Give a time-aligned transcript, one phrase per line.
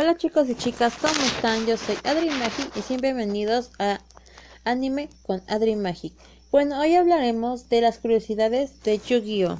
[0.00, 1.66] Hola chicos y chicas, ¿cómo están?
[1.66, 3.98] Yo soy Adri Magic y bienvenidos a
[4.62, 6.12] Anime con Adri Magic.
[6.52, 9.58] Bueno, hoy hablaremos de las curiosidades de Yu-Gi-Oh!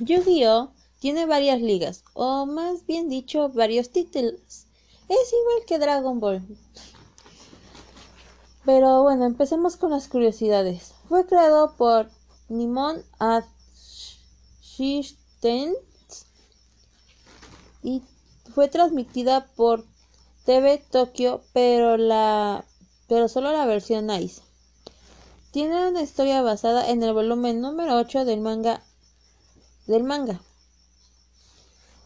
[0.00, 0.74] Yu-Gi-Oh!
[1.00, 4.66] tiene varias ligas, o más bien dicho, varios títulos.
[5.08, 6.42] Es igual que Dragon Ball.
[8.66, 10.92] Pero bueno, empecemos con las curiosidades.
[11.08, 12.10] Fue creado por
[12.48, 13.46] Nimon Assistants
[17.84, 18.02] y
[18.52, 19.84] fue transmitida por
[20.44, 22.64] TV Tokyo, pero la
[23.06, 24.42] pero solo la versión Nice.
[25.52, 28.82] Tiene una historia basada en el volumen número 8 del manga
[29.86, 30.40] del manga.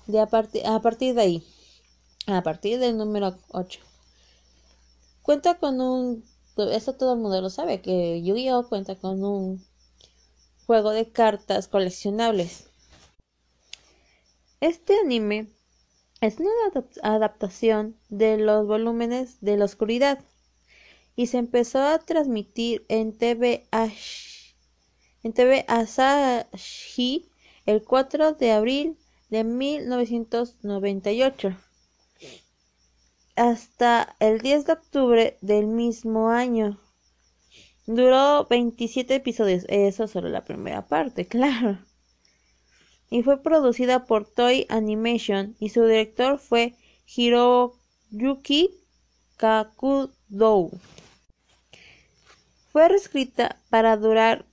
[0.06, 1.42] De a, a partir de ahí,
[2.26, 3.80] a partir del número 8.
[5.22, 6.22] Cuenta con un
[6.68, 9.64] eso todo el mundo lo sabe, que Yu-Gi-Oh cuenta con un
[10.66, 12.70] juego de cartas coleccionables.
[14.60, 15.48] Este anime
[16.20, 16.50] es una
[17.02, 20.22] adaptación de los volúmenes de la oscuridad
[21.16, 23.66] y se empezó a transmitir en TV,
[25.34, 27.30] TV Asahi
[27.66, 28.96] el 4 de abril
[29.28, 31.56] de 1998
[33.36, 36.78] hasta el 10 de octubre del mismo año.
[37.86, 41.78] Duró 27 episodios, eso solo la primera parte, claro.
[43.10, 46.74] Y fue producida por Toy Animation y su director fue
[47.06, 48.70] Hiroyuki
[49.36, 50.70] Kakudou.
[52.70, 54.46] Fue reescrita para durar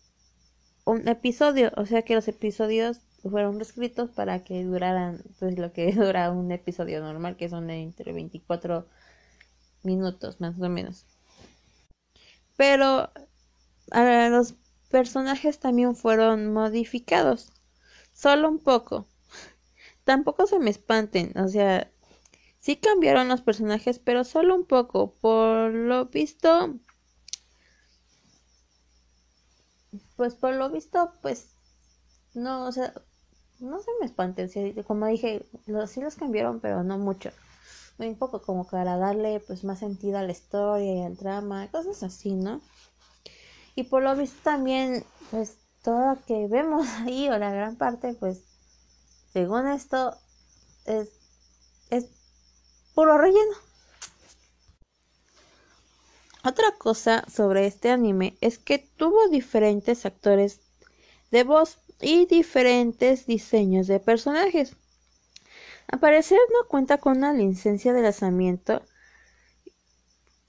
[0.85, 5.91] un episodio, o sea que los episodios fueron reescritos para que duraran pues lo que
[5.93, 8.87] dura un episodio normal que son entre 24
[9.83, 11.05] minutos más o menos.
[12.55, 13.11] Pero
[13.91, 14.55] los
[14.89, 17.51] personajes también fueron modificados.
[18.13, 19.07] Solo un poco.
[20.03, 21.91] Tampoco se me espanten o sea
[22.59, 25.13] sí cambiaron los personajes pero solo un poco.
[25.21, 26.75] Por lo visto
[30.15, 31.49] pues por lo visto pues
[32.33, 32.93] no o sea
[33.59, 34.49] no se me espanten,
[34.83, 37.31] como dije, los, sí los cambiaron, pero no mucho.
[37.97, 42.03] Un poco como para darle pues más sentido a la historia y al drama, cosas
[42.03, 42.61] así, ¿no?
[43.75, 48.13] Y por lo visto también, pues todo lo que vemos ahí, o la gran parte,
[48.13, 48.43] pues,
[49.33, 50.15] según esto,
[50.85, 51.09] es,
[51.89, 52.07] es
[52.93, 53.55] puro relleno.
[56.43, 60.61] Otra cosa sobre este anime es que tuvo diferentes actores
[61.29, 64.75] de voz y diferentes diseños de personajes.
[65.87, 68.81] A parecer no cuenta con una licencia de lanzamiento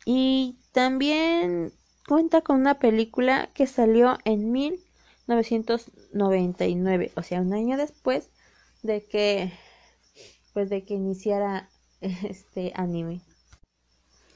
[0.04, 1.72] y también
[2.06, 8.30] cuenta con una película que salió en 1999, o sea, un año después
[8.82, 9.52] de que
[10.54, 11.68] pues de que iniciara
[12.00, 13.20] este anime.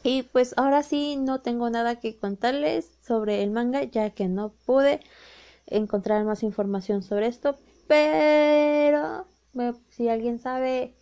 [0.05, 4.53] Y pues ahora sí no tengo nada que contarles sobre el manga ya que no
[4.67, 5.01] pude
[5.67, 7.57] encontrar más información sobre esto,
[7.87, 9.27] pero
[9.91, 10.95] si alguien sabe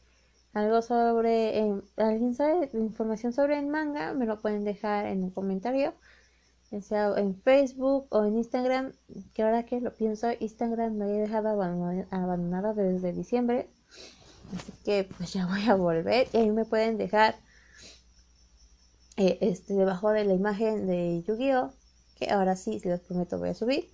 [0.52, 5.94] algo sobre, alguien sabe información sobre el manga, me lo pueden dejar en un comentario,
[6.70, 8.92] ya sea en Facebook o en Instagram,
[9.34, 11.48] que ahora que lo pienso, Instagram lo he dejado
[12.10, 13.68] abandonado desde diciembre,
[14.56, 17.36] así que pues ya voy a volver y ahí me pueden dejar
[19.16, 21.72] eh, este debajo de la imagen de Yu-Gi-Oh,
[22.16, 23.88] que ahora sí, si les prometo voy a subir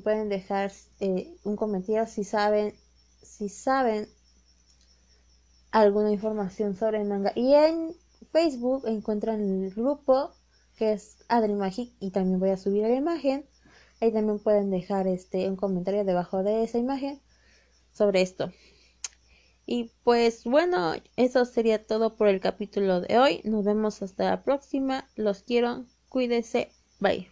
[0.00, 2.74] pueden dejar eh, un comentario si saben
[3.22, 4.08] si saben
[5.70, 7.32] alguna información sobre el manga.
[7.34, 7.94] Y en
[8.32, 10.30] Facebook encuentran el grupo
[10.76, 13.44] que es Adri Magic y también voy a subir la imagen.
[14.00, 17.20] Ahí también pueden dejar este un comentario debajo de esa imagen
[17.92, 18.52] sobre esto.
[19.66, 23.40] Y pues bueno eso sería todo por el capítulo de hoy.
[23.44, 25.08] Nos vemos hasta la próxima.
[25.16, 25.84] Los quiero.
[26.08, 26.70] Cuídense.
[27.00, 27.28] Bye